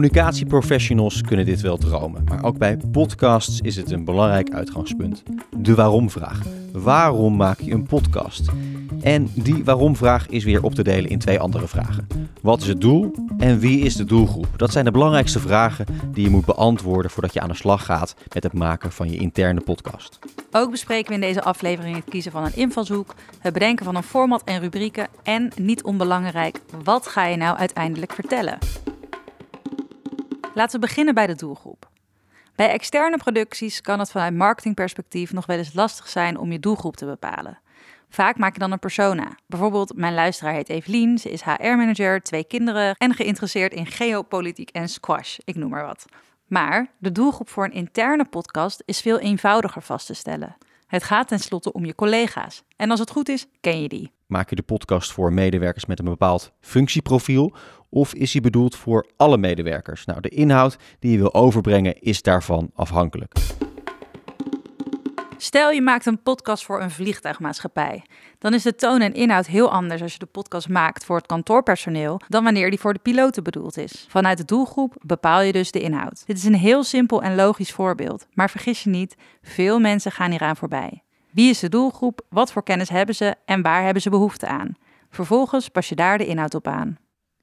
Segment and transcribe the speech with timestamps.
[0.00, 5.22] Communicatieprofessionals kunnen dit wel dromen, maar ook bij podcasts is het een belangrijk uitgangspunt.
[5.56, 6.42] De waarom-vraag.
[6.72, 8.48] Waarom maak je een podcast?
[9.00, 12.06] En die waarom-vraag is weer op te delen in twee andere vragen.
[12.42, 14.46] Wat is het doel en wie is de doelgroep?
[14.56, 18.14] Dat zijn de belangrijkste vragen die je moet beantwoorden voordat je aan de slag gaat
[18.34, 20.18] met het maken van je interne podcast.
[20.50, 24.02] Ook bespreken we in deze aflevering het kiezen van een invalshoek, het bedenken van een
[24.02, 28.58] format en rubrieken en, niet onbelangrijk, wat ga je nou uiteindelijk vertellen?
[30.54, 31.88] Laten we beginnen bij de doelgroep.
[32.54, 36.96] Bij externe producties kan het vanuit marketingperspectief nog wel eens lastig zijn om je doelgroep
[36.96, 37.58] te bepalen.
[38.08, 39.36] Vaak maak je dan een persona.
[39.46, 44.88] Bijvoorbeeld, mijn luisteraar heet Evelien, ze is HR-manager, twee kinderen en geïnteresseerd in geopolitiek en
[44.88, 46.04] squash, ik noem maar wat.
[46.46, 50.56] Maar de doelgroep voor een interne podcast is veel eenvoudiger vast te stellen.
[50.86, 52.62] Het gaat tenslotte om je collega's.
[52.76, 54.12] En als het goed is, ken je die.
[54.26, 57.54] Maak je de podcast voor medewerkers met een bepaald functieprofiel
[57.90, 60.04] of is hij bedoeld voor alle medewerkers?
[60.04, 63.32] Nou, de inhoud die je wil overbrengen is daarvan afhankelijk.
[65.42, 68.04] Stel je maakt een podcast voor een vliegtuigmaatschappij.
[68.38, 71.26] Dan is de toon en inhoud heel anders als je de podcast maakt voor het
[71.26, 74.06] kantoorpersoneel dan wanneer die voor de piloten bedoeld is.
[74.08, 76.22] Vanuit de doelgroep bepaal je dus de inhoud.
[76.26, 80.30] Dit is een heel simpel en logisch voorbeeld, maar vergis je niet, veel mensen gaan
[80.30, 81.02] hieraan voorbij.
[81.30, 82.20] Wie is de doelgroep?
[82.28, 84.76] Wat voor kennis hebben ze en waar hebben ze behoefte aan?
[85.10, 86.98] Vervolgens pas je daar de inhoud op aan.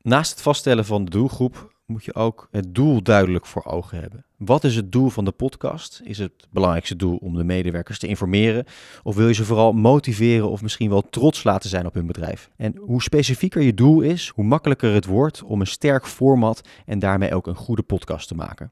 [0.08, 4.26] Naast het vaststellen van de doelgroep moet je ook het doel duidelijk voor ogen hebben.
[4.38, 6.02] Wat is het doel van de podcast?
[6.04, 8.66] Is het belangrijkste doel om de medewerkers te informeren?
[9.04, 12.50] Of wil je ze vooral motiveren of misschien wel trots laten zijn op hun bedrijf?
[12.58, 17.00] En hoe specifieker je doel is, hoe makkelijker het wordt om een sterk format en
[17.00, 18.72] daarmee ook een goede podcast te maken.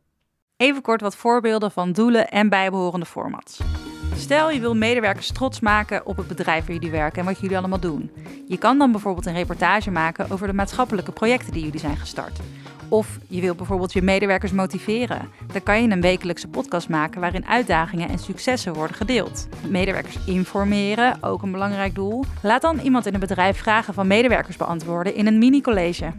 [0.58, 3.60] Even kort wat voorbeelden van doelen en bijbehorende formats.
[4.18, 7.58] Stel je wil medewerkers trots maken op het bedrijf waar jullie werken en wat jullie
[7.58, 8.12] allemaal doen.
[8.48, 12.40] Je kan dan bijvoorbeeld een reportage maken over de maatschappelijke projecten die jullie zijn gestart.
[12.90, 15.30] Of je wil bijvoorbeeld je medewerkers motiveren.
[15.52, 19.48] Dan kan je een wekelijkse podcast maken waarin uitdagingen en successen worden gedeeld.
[19.70, 22.24] Medewerkers informeren, ook een belangrijk doel.
[22.42, 26.12] Laat dan iemand in een bedrijf vragen van medewerkers beantwoorden in een mini-college.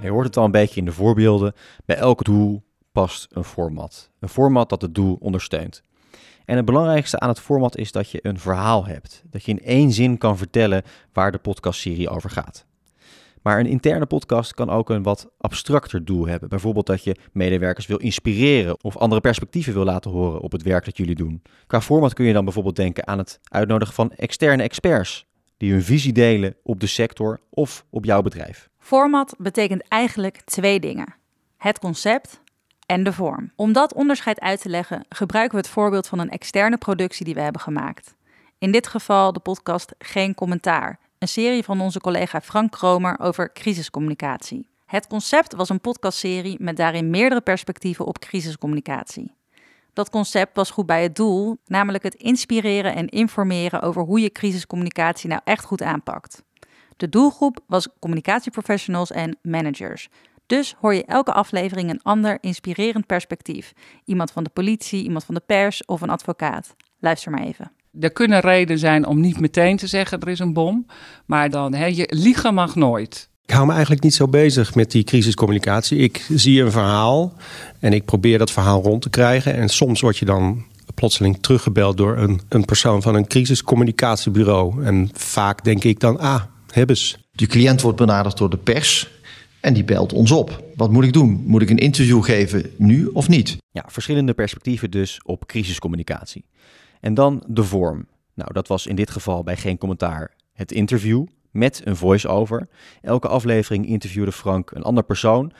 [0.00, 1.52] Je hoort het al een beetje in de voorbeelden.
[1.84, 4.10] Bij elk doel past een format.
[4.20, 5.82] Een format dat het doel ondersteunt.
[6.44, 9.22] En het belangrijkste aan het format is dat je een verhaal hebt.
[9.30, 10.82] Dat je in één zin kan vertellen
[11.12, 12.66] waar de podcastserie over gaat.
[13.44, 16.48] Maar een interne podcast kan ook een wat abstracter doel hebben.
[16.48, 20.84] Bijvoorbeeld dat je medewerkers wil inspireren of andere perspectieven wil laten horen op het werk
[20.84, 21.42] dat jullie doen.
[21.66, 25.26] Qua format kun je dan bijvoorbeeld denken aan het uitnodigen van externe experts
[25.56, 28.68] die hun visie delen op de sector of op jouw bedrijf.
[28.78, 31.14] Format betekent eigenlijk twee dingen:
[31.56, 32.40] het concept
[32.86, 33.52] en de vorm.
[33.56, 37.34] Om dat onderscheid uit te leggen, gebruiken we het voorbeeld van een externe productie die
[37.34, 38.14] we hebben gemaakt.
[38.58, 43.52] In dit geval de podcast Geen Commentaar, een serie van onze collega Frank Kromer over
[43.52, 44.68] crisiscommunicatie.
[44.86, 49.34] Het concept was een podcastserie met daarin meerdere perspectieven op crisiscommunicatie.
[49.92, 54.30] Dat concept was goed bij het doel, namelijk het inspireren en informeren over hoe je
[54.30, 56.42] crisiscommunicatie nou echt goed aanpakt.
[56.96, 60.08] De doelgroep was communicatieprofessionals en managers.
[60.46, 63.72] Dus hoor je elke aflevering een ander inspirerend perspectief.
[64.04, 66.74] Iemand van de politie, iemand van de pers of een advocaat.
[67.00, 67.72] Luister maar even.
[68.00, 70.86] Er kunnen redenen zijn om niet meteen te zeggen er is een bom.
[71.26, 73.28] Maar dan, hè, je, liegen mag nooit.
[73.46, 75.98] Ik hou me eigenlijk niet zo bezig met die crisiscommunicatie.
[75.98, 77.32] Ik zie een verhaal
[77.78, 79.54] en ik probeer dat verhaal rond te krijgen.
[79.54, 84.84] En soms word je dan plotseling teruggebeld door een, een persoon van een crisiscommunicatiebureau.
[84.84, 87.16] En vaak denk ik dan, ah, hebben ze.
[87.32, 89.10] De cliënt wordt benaderd door de pers
[89.64, 90.64] en die belt ons op.
[90.74, 91.42] Wat moet ik doen?
[91.46, 93.56] Moet ik een interview geven nu of niet?
[93.70, 96.44] Ja, verschillende perspectieven dus op crisiscommunicatie.
[97.00, 98.06] En dan de vorm.
[98.34, 102.68] Nou, dat was in dit geval bij geen commentaar het interview met een voice-over.
[103.00, 105.52] Elke aflevering interviewde Frank een ander persoon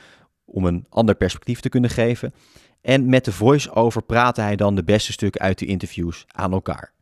[0.45, 2.33] om een ander perspectief te kunnen geven.
[2.81, 6.94] En met de voice-over praatte hij dan de beste stukken uit de interviews aan elkaar.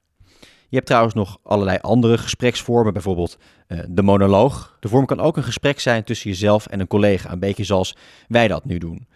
[0.73, 3.37] Je hebt trouwens nog allerlei andere gespreksvormen, bijvoorbeeld
[3.67, 4.77] uh, de monoloog.
[4.79, 7.95] De vorm kan ook een gesprek zijn tussen jezelf en een collega, een beetje zoals
[8.27, 9.07] wij dat nu doen.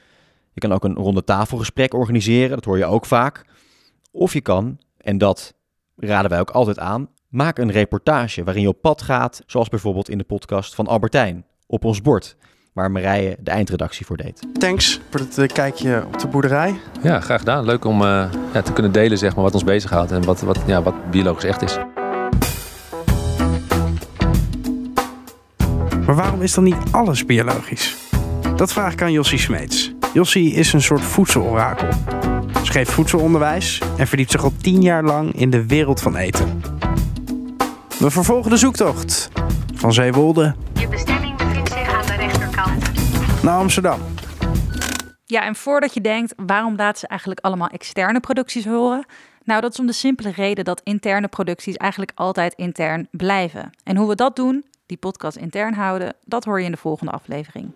[0.54, 3.46] Je kan ook een ronde tafelgesprek organiseren, dat hoor je ook vaak.
[4.12, 5.54] Of je kan, en dat
[5.96, 10.10] raden wij ook altijd aan, maak een reportage waarin je op pad gaat, zoals bijvoorbeeld
[10.10, 12.38] in de podcast van Albertijn, op ons bord
[12.78, 14.48] waar Marije de eindredactie voor deed.
[14.60, 16.80] Thanks voor het uh, kijkje op de boerderij.
[17.02, 17.66] Ja, graag gedaan.
[17.66, 20.60] Leuk om uh, ja, te kunnen delen zeg maar, wat ons bezighoudt en wat, wat,
[20.66, 21.78] ja, wat biologisch echt is.
[26.06, 27.96] Maar waarom is dan niet alles biologisch?
[28.56, 29.94] Dat vraag ik aan Jossie Smeets.
[30.14, 31.88] Jossie is een soort voedselorakel.
[32.64, 36.62] Ze geeft voedselonderwijs en verdiept zich al tien jaar lang in de wereld van eten.
[38.00, 39.30] We vervolgen de zoektocht
[39.76, 40.56] van Zeewolde
[43.48, 44.00] naar Amsterdam.
[45.26, 49.06] Ja, en voordat je denkt, waarom laten ze eigenlijk allemaal externe producties horen?
[49.44, 53.70] Nou, dat is om de simpele reden dat interne producties eigenlijk altijd intern blijven.
[53.84, 57.12] En hoe we dat doen, die podcast intern houden, dat hoor je in de volgende
[57.12, 57.74] aflevering.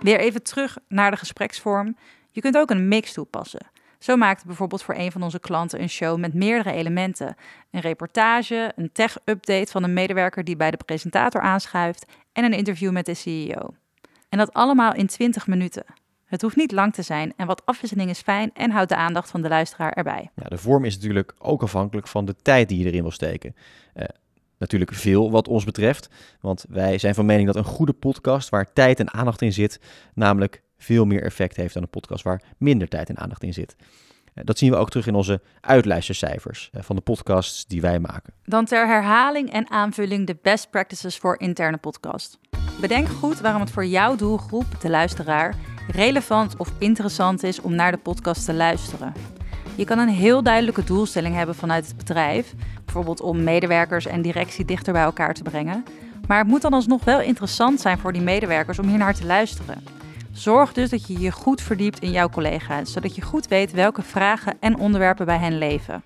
[0.00, 1.96] Weer even terug naar de gespreksvorm.
[2.30, 3.66] Je kunt ook een mix toepassen.
[3.98, 7.36] Zo maakte bijvoorbeeld voor een van onze klanten een show met meerdere elementen:
[7.70, 12.92] een reportage, een tech-update van een medewerker die bij de presentator aanschuift en een interview
[12.92, 13.74] met de CEO.
[14.28, 15.84] En dat allemaal in 20 minuten.
[16.24, 19.30] Het hoeft niet lang te zijn en wat afwisseling is fijn en houdt de aandacht
[19.30, 20.30] van de luisteraar erbij.
[20.34, 23.54] Ja, de vorm is natuurlijk ook afhankelijk van de tijd die je erin wil steken.
[23.94, 24.04] Uh,
[24.58, 26.08] natuurlijk veel wat ons betreft,
[26.40, 29.80] want wij zijn van mening dat een goede podcast waar tijd en aandacht in zit,
[30.14, 33.76] namelijk veel meer effect heeft dan een podcast waar minder tijd en aandacht in zit.
[34.38, 37.98] Uh, dat zien we ook terug in onze uitluistercijfers uh, van de podcasts die wij
[37.98, 38.32] maken.
[38.44, 42.38] Dan ter herhaling en aanvulling de best practices voor interne podcast.
[42.80, 45.54] Bedenk goed waarom het voor jouw doelgroep, de luisteraar,
[45.88, 49.12] relevant of interessant is om naar de podcast te luisteren.
[49.74, 54.64] Je kan een heel duidelijke doelstelling hebben vanuit het bedrijf, bijvoorbeeld om medewerkers en directie
[54.64, 55.84] dichter bij elkaar te brengen.
[56.26, 59.26] Maar het moet dan alsnog wel interessant zijn voor die medewerkers om hier naar te
[59.26, 59.97] luisteren.
[60.38, 64.02] Zorg dus dat je je goed verdiept in jouw collega's, zodat je goed weet welke
[64.02, 66.02] vragen en onderwerpen bij hen leven.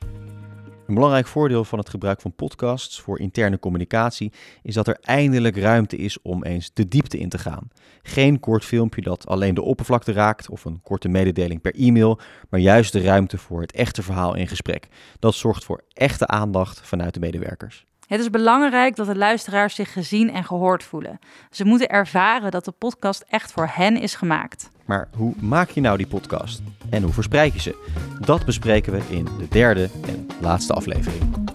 [0.86, 4.32] Een belangrijk voordeel van het gebruik van podcasts voor interne communicatie
[4.62, 7.68] is dat er eindelijk ruimte is om eens de diepte in te gaan.
[8.02, 12.18] Geen kort filmpje dat alleen de oppervlakte raakt of een korte mededeling per e-mail,
[12.50, 14.88] maar juist de ruimte voor het echte verhaal in gesprek.
[15.18, 17.86] Dat zorgt voor echte aandacht vanuit de medewerkers.
[18.12, 21.18] Het is belangrijk dat de luisteraars zich gezien en gehoord voelen.
[21.50, 24.70] Ze moeten ervaren dat de podcast echt voor hen is gemaakt.
[24.84, 26.62] Maar hoe maak je nou die podcast?
[26.90, 27.90] En hoe verspreid je ze?
[28.20, 31.51] Dat bespreken we in de derde en laatste aflevering.